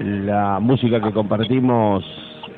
[0.00, 2.04] la música que compartimos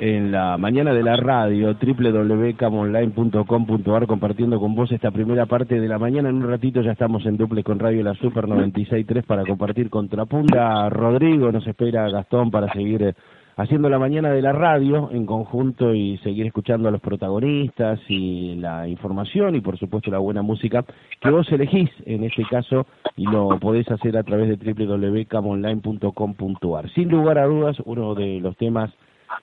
[0.01, 5.99] en la mañana de la radio, www.camonline.com.ar, compartiendo con vos esta primera parte de la
[5.99, 6.29] mañana.
[6.29, 10.89] En un ratito ya estamos en duple con Radio La Super 96.3 para compartir Contrapunta.
[10.89, 13.13] Rodrigo nos espera Gastón para seguir eh,
[13.59, 18.55] haciendo la mañana de la radio en conjunto y seguir escuchando a los protagonistas y
[18.55, 20.85] la información y por supuesto la buena música
[21.21, 22.87] que vos elegís en este caso
[23.17, 26.91] y lo podés hacer a través de www.camonline.com.ar.
[26.95, 28.93] Sin lugar a dudas, uno de los temas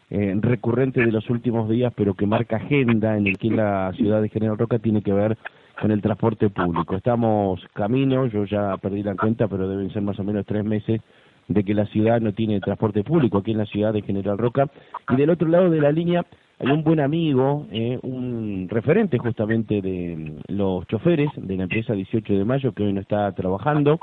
[0.10, 4.22] eh, recurrentes de los últimos días, pero que marca agenda en el que la ciudad
[4.22, 5.38] de General Roca tiene que ver
[5.82, 6.96] con el transporte público.
[6.96, 11.02] Estamos camino, yo ya perdí la cuenta, pero deben ser más o menos tres meses
[11.48, 14.68] de que la ciudad no tiene transporte público aquí en la ciudad de General Roca.
[15.10, 16.26] Y del otro lado de la línea
[16.60, 21.94] hay un buen amigo, eh, un referente justamente de mm, los choferes de la empresa
[21.94, 24.00] 18 de mayo que hoy no está trabajando.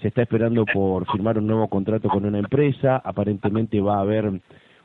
[0.00, 2.96] Se está esperando por firmar un nuevo contrato con una empresa.
[3.04, 4.26] Aparentemente va a haber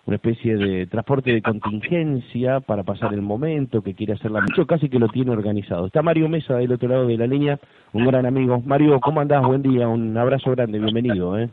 [0.06, 4.90] una especie de transporte de contingencia para pasar el momento, que quiere hacerla mucho, casi
[4.90, 5.88] que lo tiene organizado.
[5.88, 7.60] Está Mario Mesa del otro lado de la línea,
[7.94, 8.62] un gran amigo.
[8.66, 9.46] Mario, ¿cómo andás?
[9.46, 11.38] Buen día, un abrazo grande, bienvenido.
[11.40, 11.50] ¿eh?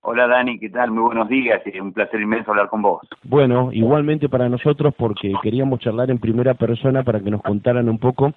[0.00, 0.92] Hola Dani, ¿qué tal?
[0.92, 3.06] Muy buenos días, es un placer inmenso hablar con vos.
[3.24, 7.98] Bueno, igualmente para nosotros porque queríamos charlar en primera persona para que nos contaran un
[7.98, 8.32] poco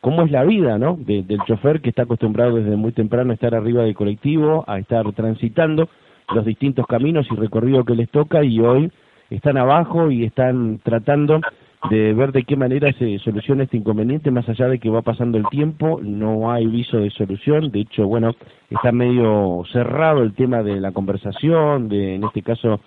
[0.00, 0.96] cómo es la vida, ¿no?
[0.98, 5.10] del chofer que está acostumbrado desde muy temprano a estar arriba del colectivo, a estar
[5.12, 5.88] transitando
[6.34, 8.90] los distintos caminos y recorridos que les toca y hoy
[9.30, 11.40] están abajo y están tratando
[11.90, 15.38] de ver de qué manera se soluciona este inconveniente, más allá de que va pasando
[15.38, 18.34] el tiempo, no hay viso de solución, de hecho, bueno,
[18.70, 22.80] está medio cerrado el tema de la conversación, de, en este caso,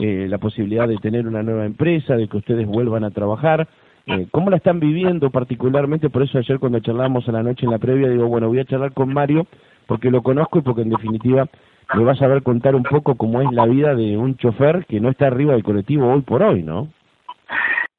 [0.00, 3.68] eh, la posibilidad de tener una nueva empresa, de que ustedes vuelvan a trabajar.
[4.06, 6.10] Eh, ¿Cómo la están viviendo particularmente?
[6.10, 8.64] Por eso ayer cuando charlábamos a la noche en la previa, digo, bueno, voy a
[8.64, 9.46] charlar con Mario
[9.86, 11.46] porque lo conozco y porque en definitiva
[11.94, 15.00] me vas a ver contar un poco cómo es la vida de un chofer que
[15.00, 16.88] no está arriba del colectivo hoy por hoy, ¿no?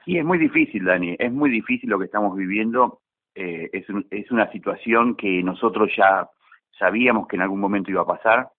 [0.05, 3.01] Sí, es muy difícil, Dani, es muy difícil lo que estamos viviendo.
[3.35, 6.29] Eh, es, es una situación que nosotros ya
[6.77, 8.49] sabíamos que en algún momento iba a pasar.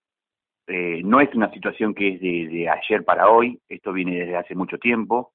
[0.67, 4.55] Eh, no es una situación que es de, ayer para hoy, esto viene desde hace
[4.55, 5.35] mucho tiempo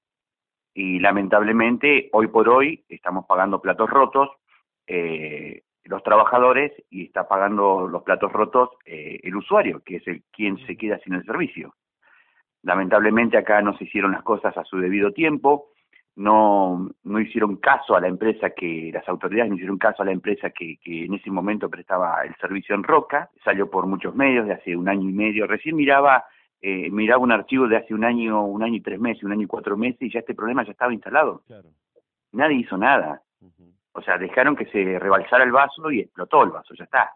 [0.73, 4.29] y lamentablemente hoy por hoy estamos pagando platos rotos
[4.87, 10.23] eh, los trabajadores y está pagando los platos rotos eh, el usuario, que es el
[10.31, 11.75] quien se queda sin el servicio.
[12.63, 15.69] Lamentablemente acá no se hicieron las cosas a su debido tiempo,
[16.15, 20.11] no, no hicieron caso a la empresa que, las autoridades no hicieron caso a la
[20.11, 24.45] empresa que, que en ese momento prestaba el servicio en Roca, salió por muchos medios
[24.45, 26.25] de hace un año y medio, recién miraba,
[26.61, 29.43] eh, miraba un archivo de hace un año, un año y tres meses, un año
[29.43, 31.43] y cuatro meses y ya este problema ya estaba instalado.
[32.33, 33.21] Nadie hizo nada.
[33.93, 37.13] O sea, dejaron que se rebalsara el vaso y explotó el vaso, ya está.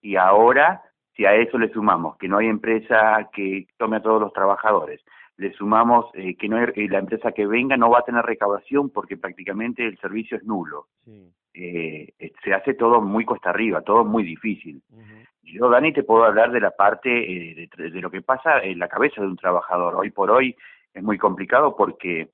[0.00, 0.82] Y ahora,
[1.14, 5.02] si a eso le sumamos que no hay empresa que tome a todos los trabajadores,
[5.38, 8.24] le sumamos eh, que no hay, eh, la empresa que venga no va a tener
[8.24, 10.88] recaudación porque prácticamente el servicio es nulo.
[11.54, 12.12] Eh,
[12.44, 14.82] se hace todo muy cuesta arriba, todo muy difícil.
[15.42, 18.88] Yo, Dani, te puedo hablar de la parte de, de, lo que pasa en la
[18.88, 19.94] cabeza de un trabajador.
[19.94, 20.54] Hoy por hoy
[20.92, 22.28] es muy complicado porque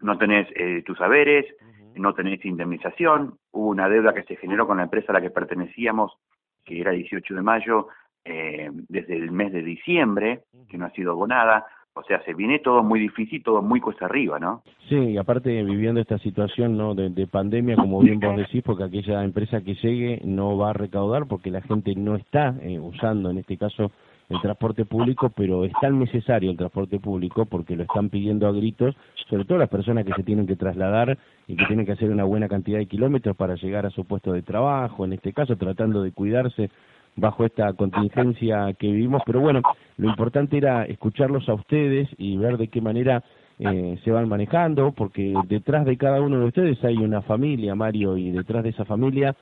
[0.00, 0.48] no tenés
[0.84, 1.46] tus saberes,
[1.94, 5.30] no tenés indemnización, hubo una deuda que se generó con la empresa a la que
[5.30, 6.16] pertenecíamos,
[6.64, 7.88] que era 18 de mayo,
[8.24, 12.82] desde el mes de diciembre, que no ha sido abonada, o sea, se viene todo
[12.82, 14.62] muy difícil, todo muy cuesta arriba, ¿no?
[14.88, 16.94] Sí, y aparte viviendo esta situación ¿no?
[16.94, 21.26] de, pandemia, como bien vos decís, porque aquella empresa que llegue no va a recaudar
[21.26, 23.92] porque la gente no está eh, usando, en este caso,
[24.30, 28.52] el transporte público, pero es tan necesario el transporte público porque lo están pidiendo a
[28.52, 28.96] gritos,
[29.28, 32.24] sobre todo las personas que se tienen que trasladar y que tienen que hacer una
[32.24, 36.02] buena cantidad de kilómetros para llegar a su puesto de trabajo, en este caso tratando
[36.02, 36.70] de cuidarse
[37.16, 39.60] bajo esta contingencia que vivimos, pero bueno,
[39.96, 43.22] lo importante era escucharlos a ustedes y ver de qué manera
[43.58, 48.16] eh, se van manejando, porque detrás de cada uno de ustedes hay una familia, Mario,
[48.16, 49.36] y detrás de esa familia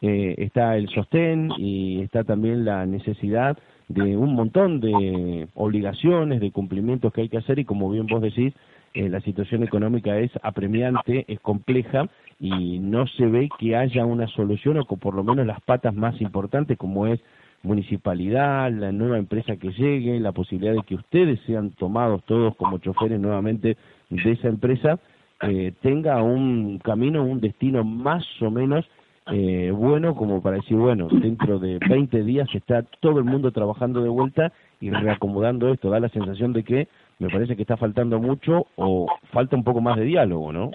[0.00, 3.58] eh, está el sostén y está también la necesidad
[3.88, 8.22] de un montón de obligaciones, de cumplimientos que hay que hacer y como bien vos
[8.22, 8.54] decís,
[8.94, 12.08] eh, la situación económica es apremiante, es compleja
[12.38, 15.94] y no se ve que haya una solución o que por lo menos las patas
[15.94, 17.20] más importantes como es
[17.62, 22.78] municipalidad, la nueva empresa que llegue, la posibilidad de que ustedes sean tomados todos como
[22.78, 23.76] choferes nuevamente
[24.10, 24.98] de esa empresa,
[25.42, 28.86] eh, tenga un camino, un destino más o menos
[29.32, 34.00] eh, bueno como para decir, bueno, dentro de 20 días está todo el mundo trabajando
[34.00, 35.90] de vuelta y reacomodando esto.
[35.90, 36.88] Da la sensación de que
[37.18, 40.70] me parece que está faltando mucho o falta un poco más de diálogo, ¿no?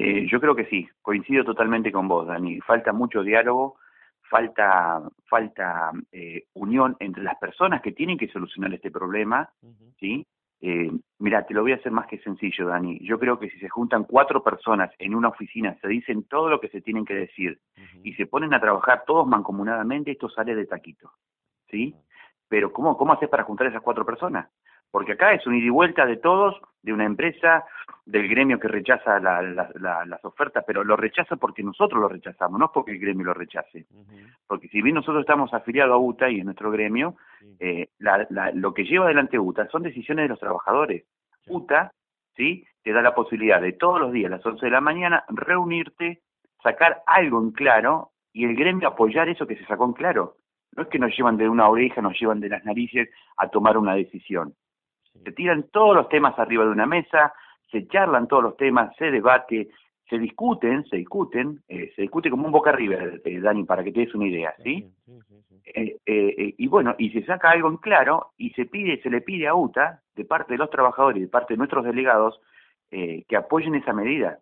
[0.00, 2.60] Eh, yo creo que sí, coincido totalmente con vos, Dani.
[2.60, 3.78] Falta mucho diálogo,
[4.30, 9.50] falta, falta eh, unión entre las personas que tienen que solucionar este problema,
[9.98, 10.24] ¿sí?
[10.60, 13.00] Eh, mira, te lo voy a hacer más que sencillo, Dani.
[13.00, 16.60] Yo creo que si se juntan cuatro personas en una oficina, se dicen todo lo
[16.60, 17.58] que se tienen que decir
[18.04, 21.10] y se ponen a trabajar todos mancomunadamente, esto sale de taquito,
[21.72, 21.92] ¿sí?
[22.48, 24.48] Pero ¿cómo, cómo haces para juntar esas cuatro personas?
[24.92, 27.64] Porque acá es un ida y vuelta de todos, de una empresa,
[28.06, 32.92] del gremio que rechaza las ofertas, pero lo rechaza porque nosotros lo rechazamos, no porque
[32.92, 33.86] el gremio lo rechace.
[34.46, 37.16] Porque si bien nosotros estamos afiliados a UTA y en nuestro gremio,
[37.58, 37.88] eh,
[38.54, 41.04] lo que lleva adelante UTA son decisiones de los trabajadores.
[41.48, 41.92] UTA,
[42.36, 42.64] ¿sí?
[42.82, 46.20] Te da la posibilidad de todos los días a las 11 de la mañana reunirte,
[46.62, 50.36] sacar algo en claro y el gremio apoyar eso que se sacó en claro.
[50.76, 53.76] No es que nos llevan de una oreja, nos llevan de las narices a tomar
[53.76, 54.54] una decisión.
[55.24, 57.32] Se tiran todos los temas arriba de una mesa,
[57.70, 59.68] se charlan todos los temas, se debate,
[60.08, 63.92] se discuten, se discuten, eh, se discute como un boca arriba, eh, Dani, para que
[63.92, 64.90] te des una idea, ¿sí?
[65.74, 69.46] Eh, y bueno, y se saca algo en claro y se pide, se le pide
[69.46, 72.40] a UTA, de parte de los trabajadores y de parte de nuestros delegados,
[72.90, 74.38] que apoyen esa medida.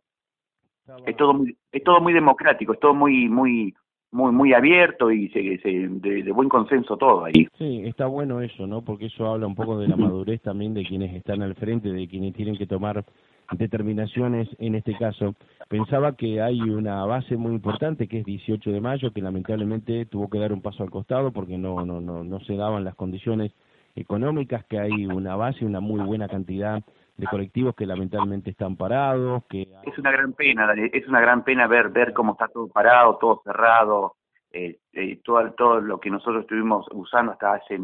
[1.05, 3.75] Es todo muy, es todo muy democrático, es todo muy, muy,
[4.13, 7.47] muy muy abierto y se, de, buen consenso todo ahí.
[7.59, 8.83] Sí, está bueno eso, ¿no?
[8.83, 12.09] Porque eso habla un poco de la madurez también de quienes están al frente, de
[12.09, 13.05] quienes tienen que tomar
[13.53, 15.35] determinaciones en este caso.
[15.69, 20.29] Pensaba que hay una base muy importante que es 18 de mayo, que lamentablemente tuvo
[20.29, 23.53] que dar un paso al costado porque no, no, no, no se daban las condiciones
[23.95, 26.83] económicas, que hay una base, una muy buena cantidad
[27.17, 31.67] de colectivos que lamentablemente están parados, que es una gran pena, es una gran pena
[31.67, 34.17] ver ver cómo está todo parado, todo cerrado,
[34.53, 37.79] eh, eh, todo todo lo que nosotros estuvimos usando hasta hace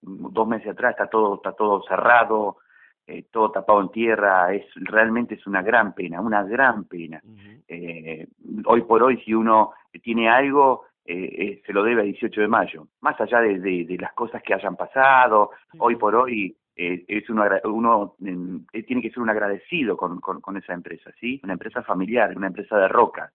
[0.00, 2.56] dos meses atrás está todo está todo cerrado,
[3.06, 7.20] eh, todo tapado en tierra, es realmente es una gran pena, una gran pena.
[7.68, 8.26] eh,
[8.64, 9.72] hoy por hoy si uno
[10.02, 14.14] tiene algo eh, se lo debe a 18 de mayo, más allá de, de, las
[14.14, 18.16] cosas que hayan pasado, hoy por hoy eh, es uno, uno
[18.72, 21.40] eh, tiene que ser un agradecido con, con, esa empresa, ¿sí?
[21.44, 23.32] Una empresa familiar, una empresa de roca,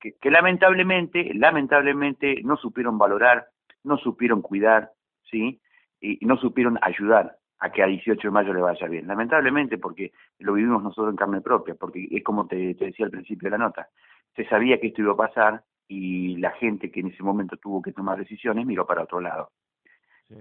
[0.00, 3.46] que, que, lamentablemente, lamentablemente no supieron valorar,
[3.82, 4.92] no supieron cuidar,
[5.30, 5.60] ¿sí?
[6.00, 9.06] Y, no supieron ayudar a que a 18 de mayo le vaya bien.
[9.06, 13.12] Lamentablemente, porque lo vivimos nosotros en carne propia, porque es como te, te decía al
[13.12, 13.88] principio de la nota,
[14.36, 17.82] se sabía que esto iba a pasar y la gente que en ese momento tuvo
[17.82, 19.50] que tomar decisiones miró para otro lado.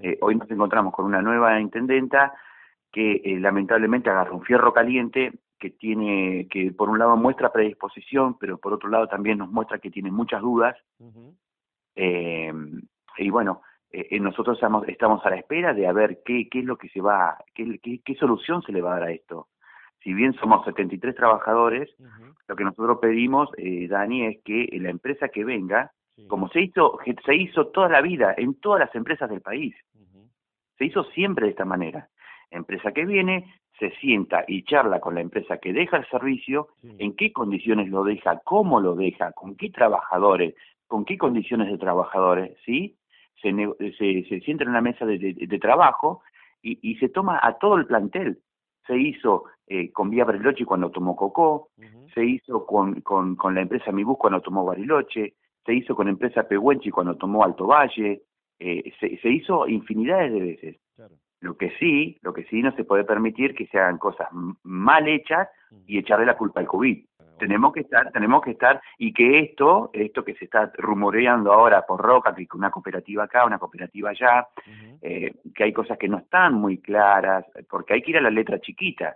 [0.02, 2.34] Eh, hoy nos encontramos con una nueva intendenta
[2.92, 8.38] que eh, lamentablemente agarra un fierro caliente que tiene, que por un lado muestra predisposición,
[8.40, 10.76] pero por otro lado también nos muestra que tiene muchas dudas.
[11.96, 12.54] eh,
[13.18, 16.66] y bueno, eh, nosotros estamos, estamos a la espera de a ver qué, qué es
[16.66, 19.48] lo que se va, qué, qué, qué solución se le va a dar a esto.
[20.04, 21.90] Si bien somos 73 trabajadores,
[22.48, 25.92] lo que nosotros pedimos, eh, Dani, es que la empresa que venga
[26.28, 29.76] como se hizo, se hizo toda la vida en todas las empresas del país.
[30.78, 32.10] Se hizo siempre de esta manera.
[32.52, 37.16] Empresa que viene, se sienta y charla con la empresa que deja el servicio, en
[37.16, 40.56] qué condiciones lo deja, cómo lo deja, con qué trabajadores,
[40.88, 42.98] con qué condiciones de trabajadores, ¿sí?
[43.42, 43.54] Se,
[43.98, 46.22] se, se sienta en una mesa de, de, trabajo
[46.62, 48.40] y, y, se toma a todo el plantel.
[48.86, 51.70] Se hizo eh, con Vía Bariloche cuando tomó Cocó,
[52.14, 55.36] se hizo con, con, con la empresa Mibus cuando tomó Bariloche,
[55.66, 58.24] se hizo con empresa Pehuenchi cuando tomó Alto Valle,
[58.60, 60.78] eh, se, hizo infinidades de veces.
[61.42, 64.28] Lo que sí, lo que sí no se puede permitir que se hagan cosas
[64.64, 65.48] mal hechas
[65.88, 67.06] y echarle la culpa al COVID.
[67.38, 71.86] Tenemos que estar, tenemos que estar, y que esto, esto que se está rumoreando ahora
[71.86, 74.46] por Roca, que una cooperativa acá, una cooperativa allá,
[75.02, 78.30] eh, que hay cosas que no están muy claras, porque hay que ir a la
[78.30, 79.16] letra chiquita,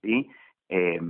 [0.00, 0.30] ¿sí?
[0.68, 1.00] Eh,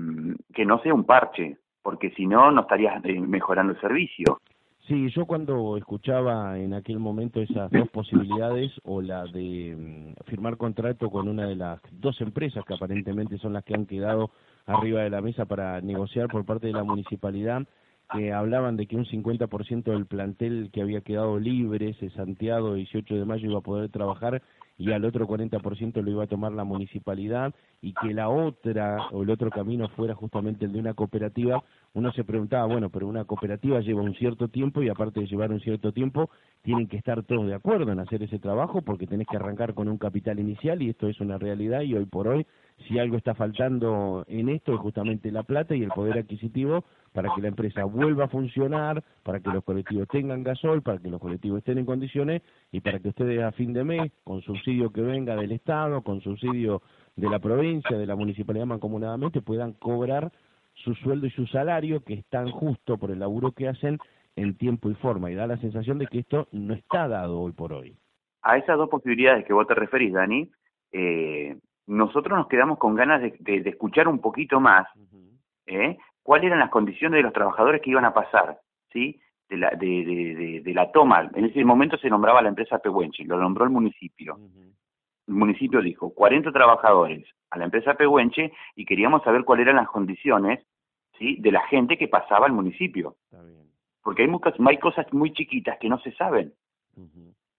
[0.54, 4.40] que no sea un parche, porque si no, no estarías mejorando el servicio.
[4.88, 10.56] Sí, yo cuando escuchaba en aquel momento esas dos posibilidades, o la de mm, firmar
[10.56, 14.30] contrato con una de las dos empresas que aparentemente son las que han quedado
[14.66, 17.62] arriba de la mesa para negociar por parte de la municipalidad,
[18.12, 23.24] que hablaban de que un 50% del plantel que había quedado libre, cesanteado 18 de
[23.24, 24.42] mayo, iba a poder trabajar
[24.78, 29.22] y al otro 40% lo iba a tomar la municipalidad y que la otra o
[29.22, 31.62] el otro camino fuera justamente el de una cooperativa,
[31.94, 35.50] uno se preguntaba, bueno, pero una cooperativa lleva un cierto tiempo y aparte de llevar
[35.50, 36.30] un cierto tiempo,
[36.62, 39.88] tienen que estar todos de acuerdo en hacer ese trabajo porque tenés que arrancar con
[39.88, 42.46] un capital inicial y esto es una realidad y hoy por hoy
[42.82, 47.30] si algo está faltando en esto es justamente la plata y el poder adquisitivo para
[47.34, 51.20] que la empresa vuelva a funcionar, para que los colectivos tengan gasol, para que los
[51.20, 55.02] colectivos estén en condiciones y para que ustedes a fin de mes, con subsidio que
[55.02, 56.82] venga del Estado, con subsidio
[57.16, 60.32] de la provincia, de la municipalidad mancomunadamente, puedan cobrar
[60.74, 63.98] su sueldo y su salario, que es tan justo por el laburo que hacen
[64.36, 67.52] en tiempo y forma, y da la sensación de que esto no está dado hoy
[67.52, 67.94] por hoy.
[68.42, 70.50] A esas dos posibilidades que vos te referís, Dani,
[70.92, 71.56] eh,
[71.92, 74.86] nosotros nos quedamos con ganas de, escuchar un poquito más
[75.66, 75.98] ¿eh?
[76.22, 78.58] cuáles eran las condiciones de los trabajadores que iban a pasar,
[78.92, 79.20] ¿sí?
[79.48, 81.30] De la, de, de, la toma.
[81.34, 84.38] En ese momento se nombraba la empresa Pehuenche, lo nombró el municipio.
[85.28, 89.88] El municipio dijo 40 trabajadores a la empresa Pehuenche y queríamos saber cuáles eran las
[89.88, 90.64] condiciones
[91.18, 91.36] ¿sí?
[91.40, 93.16] de la gente que pasaba al municipio.
[94.02, 96.54] Porque hay, muchas, hay cosas muy chiquitas que no se saben.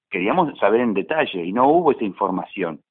[0.09, 2.81] Queríamos saber en detalle y no hubo esa información.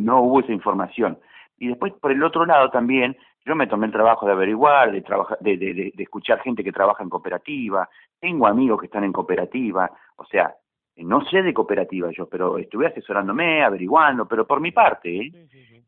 [0.00, 1.18] No hubo esa información.
[1.58, 5.02] Y después, por el otro lado también, yo me tomé el trabajo de averiguar, de,
[5.40, 7.88] de, de, de, escuchar gente que trabaja en cooperativa,
[8.18, 10.54] tengo amigos que están en cooperativa, o sea,
[10.96, 15.32] no sé de cooperativa yo, pero estuve asesorándome, averiguando, pero por mi parte, ¿eh?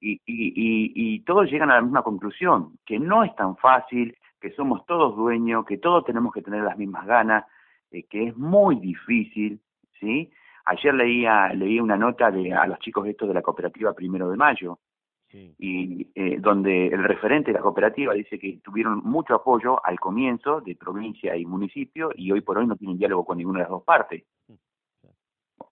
[0.00, 4.16] Y, y, y, y todos llegan a la misma conclusión, que no es tan fácil,
[4.40, 7.44] que somos todos dueños, que todos tenemos que tener las mismas ganas,
[7.92, 9.60] eh, que es muy difícil,
[10.00, 10.32] ¿sí?
[10.64, 14.36] Ayer leía, leí una nota de, a los chicos estos de la cooperativa Primero de
[14.36, 14.78] Mayo,
[15.58, 20.60] y eh, donde el referente de la cooperativa dice que tuvieron mucho apoyo al comienzo
[20.60, 23.70] de provincia y municipio y hoy por hoy no tienen diálogo con ninguna de las
[23.70, 24.24] dos partes.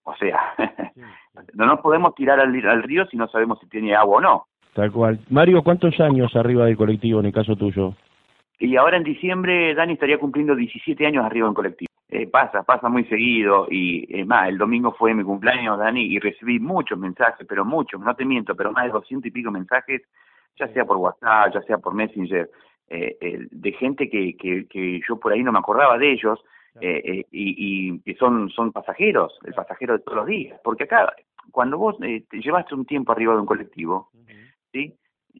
[0.03, 0.55] O sea,
[1.55, 4.47] no nos podemos tirar al, al, río si no sabemos si tiene agua o no.
[4.73, 5.21] Tal cual.
[5.29, 7.95] Mario, ¿cuántos años arriba del colectivo en el caso tuyo?
[8.59, 11.90] Y ahora en diciembre Dani estaría cumpliendo 17 años arriba en colectivo.
[12.11, 13.67] Eh, pasa, pasa muy seguido.
[13.71, 18.01] Y es más, el domingo fue mi cumpleaños, Dani, y recibí muchos mensajes, pero muchos,
[18.01, 20.03] no te miento, pero más de 200 y pico mensajes,
[20.59, 22.51] ya sea por WhatsApp, ya sea por Messenger,
[22.89, 26.41] eh, de gente que, que, que yo por ahí no me acordaba de ellos,
[26.81, 30.61] eh, eh, y, y, que son, son pasajeros, el pasajero de todos los días.
[30.63, 31.13] Porque acá,
[31.51, 34.11] cuando vos eh, te llevaste un tiempo arriba de un colectivo,
[34.73, 34.95] ¿sí?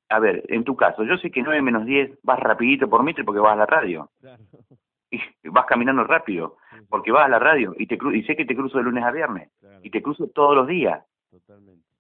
[0.09, 3.25] A ver, en tu caso, yo sé que 9 menos 10 vas rapidito por metro
[3.25, 4.11] porque vas a la radio.
[5.13, 6.59] Y vas caminando rápido
[6.91, 9.13] porque vas a la radio y te y sé que te cruzo de lunes a
[9.13, 9.49] viernes
[9.83, 11.03] y te cruzo todos los días.
[11.31, 11.91] Totalmente.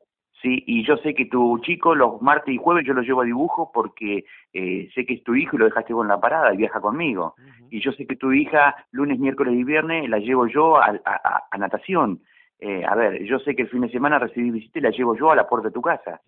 [0.42, 3.25] Sí, y yo sé que tu chico los martes y jueves yo lo llevo a
[3.25, 6.56] dibujo porque eh, sé que es tu hijo y lo dejaste con la parada y
[6.56, 7.35] viaja conmigo.
[7.70, 11.59] Y yo sé que tu hija lunes, miércoles y viernes la llevo yo a, a,
[11.59, 12.20] natación.
[12.59, 15.14] Eh, a ver, yo sé que el fin de semana recibí visita y la llevo
[15.14, 16.20] yo a la puerta de tu casa.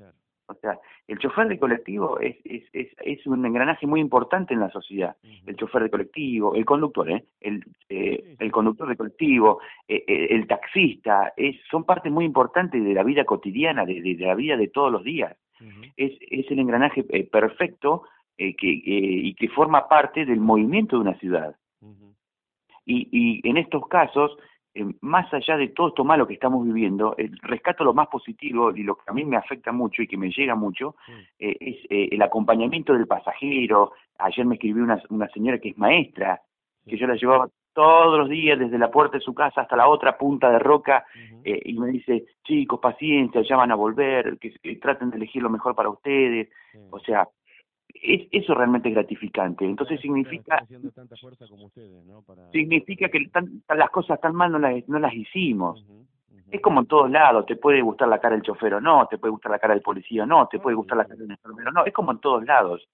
[0.52, 0.78] O sea,
[1.08, 5.16] el chofer de colectivo es, es, es, es un engranaje muy importante en la sociedad.
[5.46, 7.24] El chofer de colectivo, el conductor, ¿eh?
[7.40, 12.82] el, eh, el conductor de colectivo, eh, eh, el taxista, es, son partes muy importantes
[12.82, 15.36] de la vida cotidiana, de, de, la vida de todos los días.
[15.96, 18.02] es, es el engranaje eh, perfecto
[18.36, 21.54] que, y que forma parte del movimiento de una ciudad.
[22.84, 24.36] y, y en estos casos,
[24.74, 28.74] eh, más allá de todo esto malo que estamos viviendo, el rescato lo más positivo
[28.74, 30.96] y lo que a mí me afecta mucho y que me llega mucho
[31.38, 33.92] eh, es eh, el acompañamiento del pasajero.
[34.18, 36.40] Ayer me escribió una, una señora que es maestra,
[36.86, 39.88] que yo la llevaba todos los días desde la puerta de su casa hasta la
[39.88, 41.04] otra punta de roca
[41.44, 45.48] y me dice, chicos, paciencia, ya van a volver, que, que, traten de elegir lo
[45.48, 46.50] mejor para ustedes.
[46.90, 47.26] O sea,
[47.94, 49.64] es, eso realmente gratificante.
[49.64, 50.64] Entonces significa
[52.52, 53.30] significa que
[53.74, 55.84] las cosas tan mal no las, no las hicimos.
[56.50, 59.16] Es como en todos lados, te puede gustar la cara del chofer o no, te
[59.16, 61.72] puede gustar la cara del policía o no, te puede gustar la cara del enfermero
[61.72, 62.86] no, es como en todos lados.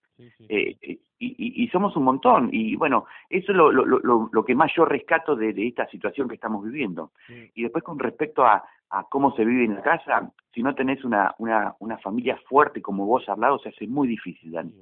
[0.49, 2.51] Eh, eh, y, y, somos un montón.
[2.53, 5.89] Y bueno, eso es lo, lo, lo, lo que más yo rescato de, de, esta
[5.89, 7.11] situación que estamos viviendo.
[7.55, 11.05] Y después con respecto a, a cómo se vive en la casa, si no tenés
[11.05, 14.73] una, una, una familia fuerte como vos al lado, se hace muy difícil, Dani.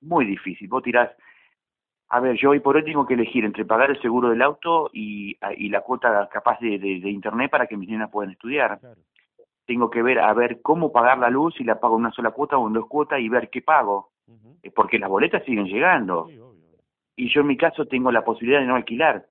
[0.00, 0.68] Muy difícil.
[0.68, 1.10] Vos tirás,
[2.08, 4.90] a ver, yo hoy por hoy tengo que elegir entre pagar el seguro del auto
[4.92, 8.80] y, y la cuota capaz de, de, de, internet para que mis nenas puedan estudiar.
[9.66, 12.30] Tengo que ver, a ver cómo pagar la luz, si la pago en una sola
[12.30, 14.10] cuota o en dos cuotas y ver qué pago.
[14.74, 16.28] Porque las boletas siguen llegando.
[17.16, 19.26] Y yo en mi caso tengo la posibilidad de no alquilar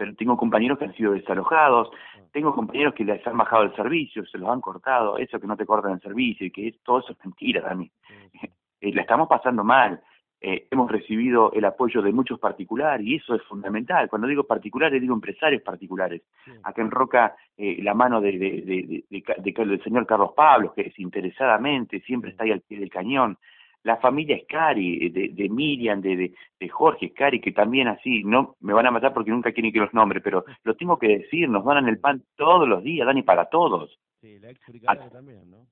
[0.00, 1.90] pero tengo compañeros que han sido desalojados,
[2.32, 5.56] tengo compañeros que les han bajado el servicio, se los han cortado, eso que no
[5.56, 7.90] te cortan el servicio y que es, todo eso es mentira, Dani.
[8.80, 10.00] eh, la estamos pasando mal.
[10.42, 14.08] Eh, hemos recibido el apoyo de muchos particulares y eso es fundamental.
[14.08, 16.22] Cuando digo particulares, digo empresarios particulares.
[16.62, 20.84] Acá en Roca, eh, la mano de, de, de, de, del señor Carlos Pablo, que
[20.84, 23.36] desinteresadamente siempre está ahí al pie del cañón
[23.82, 28.72] la familia Scari, de, de Miriam, de, de, Jorge Scari, que también así, no me
[28.72, 31.64] van a matar porque nunca quieren que los nombre, pero lo tengo que decir, nos
[31.64, 33.98] donan el pan todos los días, Dani, para todos.
[34.20, 34.60] Sí, la ex
[35.10, 35.66] también, ¿no?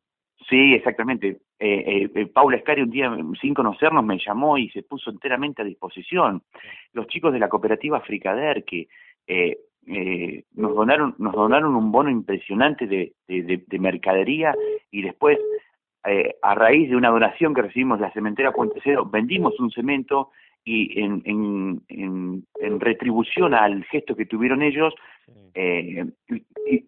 [0.48, 1.40] Sí, exactamente.
[1.58, 5.64] Eh, eh, Paula Scari un día, sin conocernos, me llamó y se puso enteramente a
[5.64, 6.42] disposición.
[6.92, 8.88] Los chicos de la cooperativa Fricader, que
[9.26, 14.54] eh, eh, nos donaron nos donaron un bono impresionante de, de, de mercadería
[14.90, 15.38] y después
[16.08, 19.70] eh, a raíz de una donación que recibimos de la cementera Puente Cero, vendimos un
[19.70, 20.30] cemento
[20.64, 24.94] y en, en, en, retribución al gesto que tuvieron ellos,
[25.54, 26.04] eh,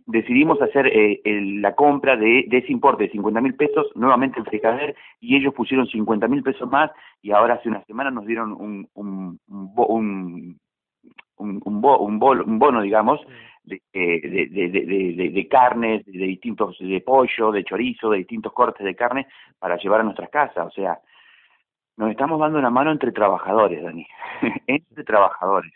[0.07, 1.21] decidimos hacer eh,
[1.61, 5.87] la compra de, ese importe de 50 mil pesos nuevamente en Fricader y ellos pusieron
[5.87, 6.91] 50 mil pesos más
[7.23, 10.59] y ahora hace una semana nos dieron un, un, un,
[11.41, 13.21] un, un, bono, digamos,
[13.65, 18.95] de, de, de, de, carnes, de distintos, de pollo, de chorizo, de distintos cortes de
[18.95, 19.27] carne
[19.59, 20.67] para llevar a nuestras casas.
[20.67, 20.99] O sea,
[21.97, 24.07] nos estamos dando una mano entre trabajadores, Dani,
[24.67, 25.73] entre trabajadores.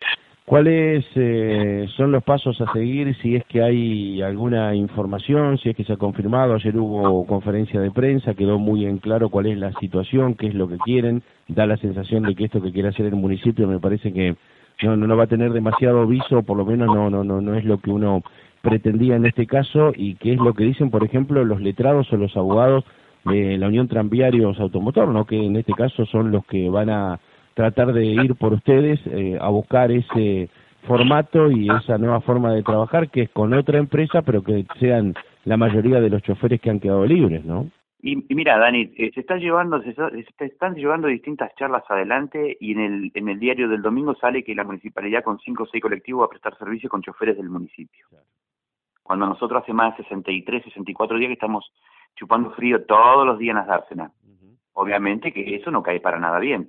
[0.46, 5.76] ¿Cuáles eh, son los pasos a seguir si es que hay alguna información, si es
[5.76, 6.52] que se ha confirmado?
[6.52, 10.54] Ayer hubo conferencia de prensa, quedó muy en claro cuál es la situación, qué es
[10.54, 11.22] lo que quieren.
[11.48, 14.36] Da la sensación de que esto que quiere hacer el municipio me parece que
[14.84, 17.64] no, no, va a tener demasiado viso, por lo menos no, no, no, no es
[17.64, 18.22] lo que uno
[18.62, 22.16] pretendía en este caso y qué es lo que dicen, por ejemplo, los letrados o
[22.16, 22.84] los abogados
[23.24, 25.26] de la Unión Tranviarios Automotor, ¿no?
[25.26, 27.20] que en este caso son los que van a
[27.54, 30.48] tratar de ir por ustedes eh, a buscar ese
[30.86, 35.14] formato y esa nueva forma de trabajar que es con otra empresa, pero que sean
[35.44, 37.68] la mayoría de los choferes que han quedado libres, ¿no?
[38.06, 39.94] Y, mira, Dani, eh, se está llevando, se,
[40.40, 44.54] están llevando distintas charlas adelante y en el, en el diario del domingo sale que
[44.54, 48.06] la municipalidad con cinco o seis colectivos va a prestar servicio con choferes del municipio.
[49.02, 51.72] Cuando nosotros hace más de 63, 64 días que estamos
[52.14, 54.12] chupando frío todos los días en las dársenas.
[54.74, 56.68] Obviamente que eso no cae para nada bien.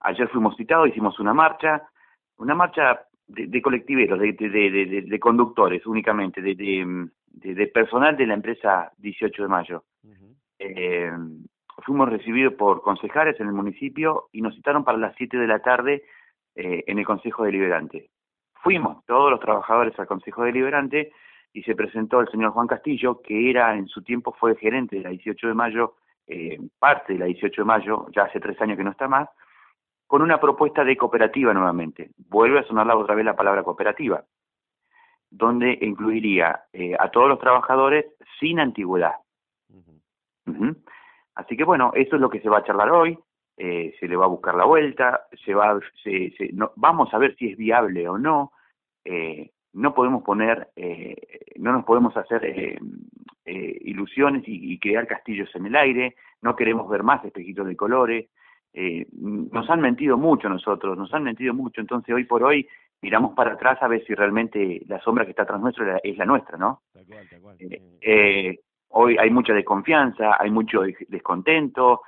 [0.00, 1.88] Ayer fuimos citados, hicimos una marcha,
[2.36, 8.92] una marcha de, de colectiveros, de, de, de, conductores únicamente, de, personal de la empresa
[8.98, 9.84] 18 de mayo.
[10.58, 11.10] Eh,
[11.84, 15.60] fuimos recibidos por concejales en el municipio y nos citaron para las 7 de la
[15.60, 16.04] tarde
[16.54, 18.10] eh, en el Consejo Deliberante.
[18.62, 21.12] Fuimos todos los trabajadores al Consejo Deliberante
[21.52, 25.02] y se presentó el señor Juan Castillo, que era en su tiempo fue gerente de
[25.02, 25.94] la 18 de mayo,
[26.26, 29.28] eh, parte de la 18 de mayo, ya hace tres años que no está más,
[30.06, 32.10] con una propuesta de cooperativa nuevamente.
[32.28, 34.24] Vuelve a sonar otra vez la palabra cooperativa,
[35.30, 38.06] donde incluiría eh, a todos los trabajadores
[38.40, 39.14] sin antigüedad.
[41.34, 43.18] Así que bueno, eso es lo que se va a charlar hoy.
[43.56, 47.34] Eh, se le va a buscar la vuelta, se va, se, no, vamos a ver
[47.36, 48.52] si es viable o no.
[49.04, 51.16] Eh, no podemos poner, eh,
[51.56, 52.78] no nos podemos hacer eh,
[53.44, 58.28] eh, ilusiones y, crear castillos en el aire, no queremos ver más espejitos de colores,
[59.12, 62.68] nos han mentido mucho nosotros, nos han mentido mucho, entonces hoy por hoy
[63.02, 66.24] miramos para atrás a ver si realmente la sombra que está tras nuestro es la
[66.24, 66.82] nuestra, ¿no?
[68.88, 72.02] Hoy hay mucha desconfianza, hay mucho descontento,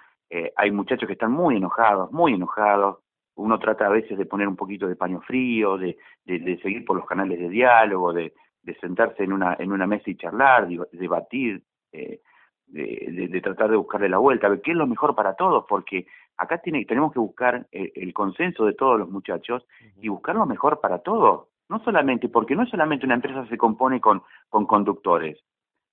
[0.56, 2.98] hay muchachos que están muy enojados, muy enojados,
[3.40, 6.96] uno trata a veces de poner un poquito de paño frío, de, de, seguir por
[6.96, 11.62] los canales de diálogo, de, de, sentarse en una, en una mesa y charlar, debatir,
[11.92, 12.20] eh,
[12.66, 15.64] de, de, tratar de buscarle la vuelta, a ver qué es lo mejor para todos,
[15.68, 19.66] porque acá tiene, tenemos que buscar eh, el, consenso de todos los muchachos
[20.00, 21.48] y buscar lo mejor para todos.
[21.68, 25.38] No solamente, porque no solamente una empresa se compone con, con conductores.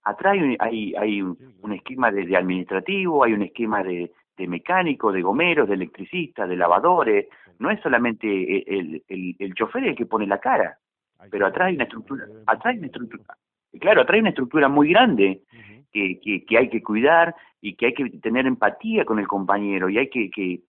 [0.07, 5.21] Atrás hay, hay, un, un esquema de, administrativo, hay un esquema de, de mecánico, de
[5.21, 7.27] gomeros, de electricistas, de lavadores.
[7.59, 10.77] No es solamente el, el, el chofer el que pone la cara,
[11.29, 13.23] pero atrás hay una estructura, atrás hay una estructura,
[13.81, 15.41] claro, atrás hay una estructura muy grande
[15.91, 19.89] que, que, que, hay que cuidar y que hay que tener empatía con el compañero
[19.89, 20.61] y hay que, que,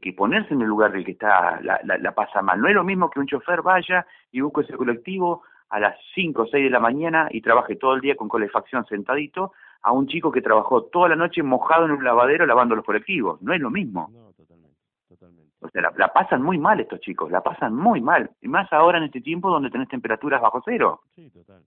[0.00, 2.60] que, ponerse en el lugar del que está la, la, la, pasa mal.
[2.60, 6.42] No es lo mismo que un chofer vaya y busque ese colectivo a las 5
[6.42, 9.52] o 6 de la mañana y trabaje todo el día con calefacción sentadito
[9.82, 13.40] a un chico que trabajó toda la noche mojado en un lavadero lavando los colectivos.
[13.42, 14.08] No es lo mismo.
[14.12, 15.52] No, totalmente, totalmente.
[15.60, 18.30] O sea, la, pasan muy mal estos chicos, la pasan muy mal.
[18.40, 21.02] Y más ahora en este tiempo donde tenés temperaturas bajo cero.
[21.14, 21.62] Sí, total.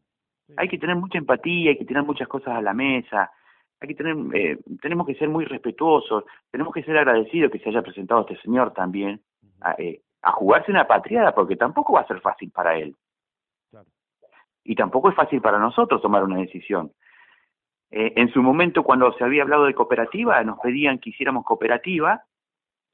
[0.57, 3.31] Hay que tener mucha empatía, hay que tener muchas cosas a la mesa.
[3.79, 7.69] Hay que tener, eh, tenemos que ser muy respetuosos, tenemos que ser agradecidos que se
[7.69, 9.21] haya presentado este señor también
[9.61, 12.95] a, eh, a jugarse una patriada, porque tampoco va a ser fácil para él.
[14.63, 16.91] Y tampoco es fácil para nosotros tomar una decisión.
[17.91, 22.23] Eh, en su momento, cuando se había hablado de cooperativa, nos pedían que hiciéramos cooperativa.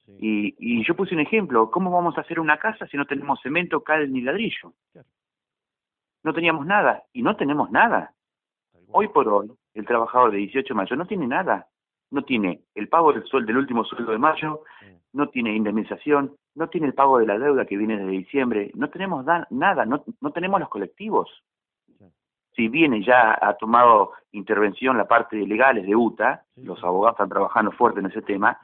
[0.07, 3.41] Y, y, yo puse un ejemplo, ¿cómo vamos a hacer una casa si no tenemos
[3.41, 4.73] cemento, cal ni ladrillo?
[6.23, 8.13] No teníamos nada, y no tenemos nada.
[8.89, 11.67] Hoy por hoy, el trabajador de 18 de mayo no tiene nada.
[12.11, 14.61] No tiene el pago del sueldo del último sueldo de mayo,
[15.11, 18.89] no tiene indemnización, no tiene el pago de la deuda que viene desde diciembre, no
[18.89, 21.29] tenemos nada, no, no tenemos los colectivos
[22.55, 27.29] si bien ya ha tomado intervención la parte de legales de UTA, los abogados están
[27.29, 28.59] trabajando fuerte en ese tema,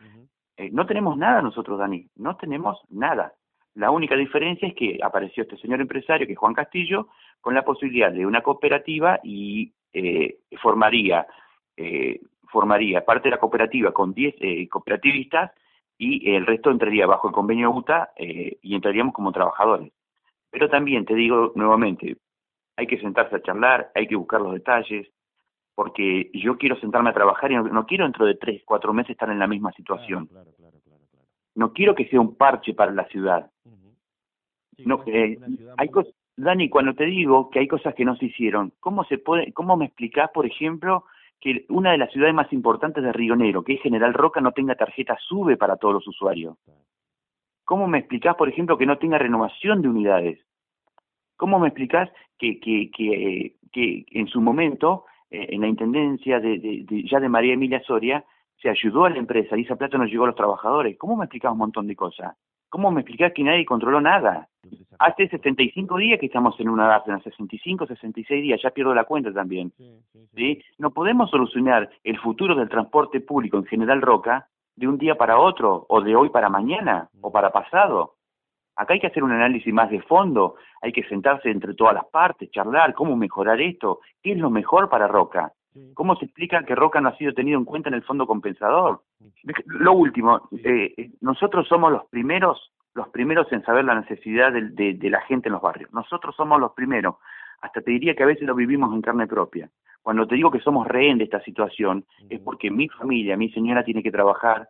[0.58, 3.34] eh, no tenemos nada nosotros, Dani, no tenemos nada.
[3.76, 7.08] La única diferencia es que apareció este señor empresario, que es Juan Castillo,
[7.40, 11.26] con la posibilidad de una cooperativa y eh, formaría,
[11.78, 15.52] eh, formaría parte de la cooperativa con 10 cooperativistas
[16.02, 19.92] y el resto entraría bajo el convenio UTA eh, y entraríamos como trabajadores.
[20.50, 22.18] Pero también te digo nuevamente,
[22.82, 25.08] hay que sentarse a charlar, hay que buscar los detalles,
[25.76, 29.30] porque yo quiero sentarme a trabajar y no, quiero dentro de tres, cuatro meses estar
[29.30, 30.28] en la misma situación.
[31.54, 33.52] no quiero que sea un parche para la ciudad.
[34.80, 35.38] no, eh,
[35.78, 39.20] hay cosas, Dani, cuando te digo que hay cosas que no se hicieron, ¿cómo se
[39.20, 41.06] puede, cómo me explicás, por ejemplo,
[41.40, 44.54] que una de las ciudades más importantes de Río Negro, que es General Roca, no
[44.54, 46.58] tenga tarjeta SUBE para todos los usuarios?
[47.64, 50.40] ¿Cómo me explicás, por ejemplo, que no tenga renovación de unidades?
[51.42, 56.86] ¿Cómo me explicás que, que, que, que en su momento, eh, en la intendencia de,
[57.10, 58.24] ya de María Emilia Soria,
[58.62, 61.00] se ayudó a la empresa y esa plata no llegó a los trabajadores?
[61.00, 62.38] ¿Cómo me explicás un montón de cosas?
[62.70, 64.50] ¿Cómo me explicás que nadie controló nada?
[65.00, 69.06] Hace 75 días que estamos en una edad, en 65, 66 días, ya pierdo la
[69.06, 69.74] cuenta también.
[70.36, 75.16] Sí, No podemos solucionar el futuro del transporte público en General Roca de un día
[75.16, 78.14] para otro, o de hoy para mañana, o para pasado.
[78.82, 82.06] Acá hay que hacer un análisis más de fondo, hay que sentarse entre todas las
[82.06, 85.54] partes, charlar, cómo mejorar esto, qué es lo mejor para Roca.
[85.94, 89.04] ¿Cómo se explica que Roca no ha sido tenido en cuenta en el fondo compensador?
[89.68, 95.10] Lo último, eh, nosotros somos los primeros, los primeros en saber la necesidad de, de,
[95.12, 95.94] la gente en los barrios.
[95.94, 97.18] Nosotros somos los primeros.
[97.62, 99.70] Hasta te diría que a veces lo vivimos en carne propia.
[100.02, 103.84] Cuando te digo que somos rehén de esta situación, es porque mi familia, mi señora
[103.84, 104.70] tiene que trabajar,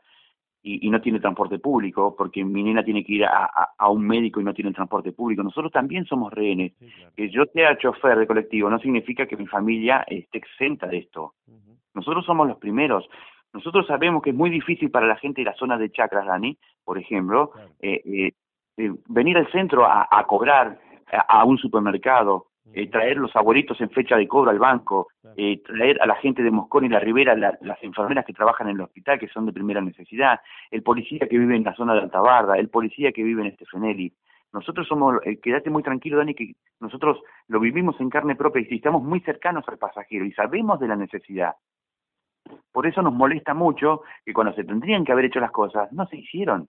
[0.63, 4.43] y, no tiene transporte público, porque mi nena tiene que ir a, un médico y
[4.43, 5.41] no tiene transporte público.
[5.41, 6.73] Nosotros también somos rehenes.
[7.15, 11.33] Que yo sea chofer de colectivo no significa que mi familia esté exenta de esto.
[11.93, 13.09] Nosotros somos los primeros.
[13.53, 16.57] Nosotros sabemos que es muy difícil para la gente de la zona de Chacras, Dani,
[16.85, 18.31] por ejemplo, eh, eh,
[18.77, 20.79] eh, venir al centro a, cobrar
[21.27, 26.01] a, un supermercado, eh, traer los abuelitos en fecha de cobro al banco, eh, traer
[26.01, 29.19] a la gente de Moscón y la Ribera, las enfermeras que trabajan en el hospital,
[29.19, 32.69] que son de primera necesidad, el policía que vive en la zona de Altabarda, el
[32.69, 34.13] policía que vive en Estefenelli.
[34.53, 38.75] Nosotros somos, eh, quédate muy tranquilo, Dani, que nosotros lo vivimos en carne propia y
[38.75, 41.53] estamos muy cercanos al pasajero y sabemos de la necesidad.
[42.71, 46.05] Por eso nos molesta mucho que cuando se tendrían que haber hecho las cosas, no
[46.07, 46.67] se hicieron.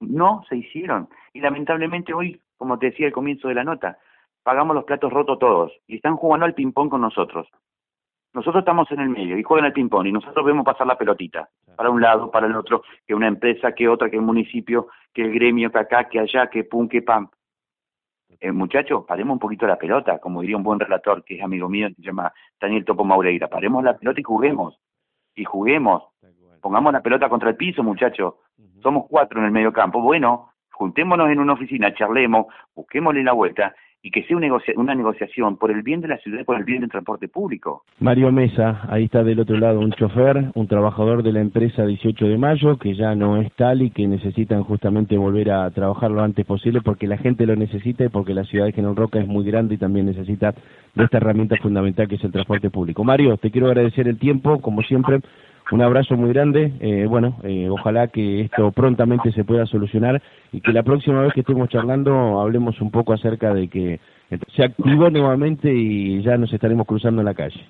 [0.00, 1.08] No se hicieron.
[1.32, 3.98] Y lamentablemente hoy, como te decía al comienzo de la nota,
[4.46, 7.48] pagamos los platos rotos todos y están jugando al ping-pong con nosotros.
[8.32, 11.48] Nosotros estamos en el medio y juegan al ping-pong y nosotros vemos pasar la pelotita
[11.74, 15.22] para un lado, para el otro, que una empresa, que otra, que el municipio, que
[15.22, 17.28] el gremio, que acá, que allá, que pum, que pam.
[18.38, 21.68] Eh, muchachos, paremos un poquito la pelota, como diría un buen relator que es amigo
[21.68, 23.48] mío, se llama Daniel Topo Maureira.
[23.48, 24.78] Paremos la pelota y juguemos.
[25.34, 26.04] Y juguemos.
[26.60, 28.34] Pongamos la pelota contra el piso, muchachos.
[28.80, 30.00] Somos cuatro en el medio campo.
[30.00, 35.70] Bueno, juntémonos en una oficina, charlemos, busquémosle la vuelta y que sea una, negociación por
[35.70, 37.82] el bien de la ciudad por el bien del transporte público.
[37.98, 42.26] Mario Mesa, ahí está del otro lado un chofer, un trabajador de la empresa 18
[42.26, 46.22] de mayo, que ya no es tal y que necesitan justamente volver a trabajar lo
[46.22, 49.26] antes posible porque la gente lo necesita y porque la ciudad de General Roca es
[49.26, 50.54] muy grande y también necesita
[50.94, 53.02] de esta herramienta fundamental que es el transporte público.
[53.02, 55.20] Mario, te quiero agradecer el tiempo, como siempre,
[55.72, 56.72] un abrazo muy grande.
[56.80, 61.32] Eh, bueno, eh, ojalá que esto prontamente se pueda solucionar y que la próxima vez
[61.32, 64.00] que estemos charlando hablemos un poco acerca de que
[64.54, 67.60] se activó nuevamente y ya nos estaremos cruzando en la calle.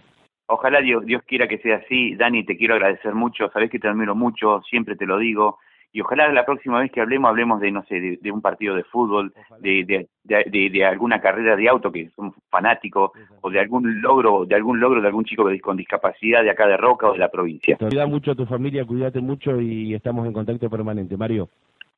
[0.49, 2.15] Ojalá Dios, Dios quiera que sea así.
[2.15, 3.49] Dani, te quiero agradecer mucho.
[3.51, 5.59] Sabes que te admiro mucho, siempre te lo digo
[5.97, 8.85] y ojalá la próxima vez que hablemos hablemos de no sé de, un partido de
[8.85, 14.45] fútbol de de, de, alguna carrera de auto que son fanáticos o de algún logro
[14.45, 17.31] de algún logro de algún chico con discapacidad de acá de Roca o de la
[17.31, 17.79] provincia.
[17.79, 21.17] Cuida mucho a tu familia cuídate mucho y estamos en contacto permanente.
[21.17, 21.49] Mario.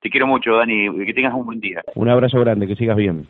[0.00, 1.82] Te quiero mucho Dani que tengas un buen día.
[1.96, 3.26] Un abrazo grande que sigas bien